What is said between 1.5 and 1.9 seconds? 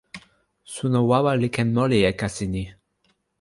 ken